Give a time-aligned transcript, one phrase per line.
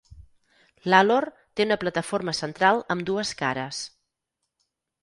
[0.93, 1.27] Lalor
[1.59, 3.85] té una plataforma central amb dues cares.